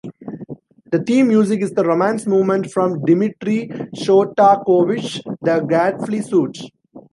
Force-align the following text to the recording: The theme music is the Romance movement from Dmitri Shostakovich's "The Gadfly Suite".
The 0.91 0.97
theme 1.03 1.27
music 1.27 1.61
is 1.61 1.73
the 1.73 1.83
Romance 1.85 2.25
movement 2.25 2.71
from 2.71 3.05
Dmitri 3.05 3.67
Shostakovich's 3.95 5.21
"The 5.43 5.59
Gadfly 5.59 6.21
Suite". 6.21 6.71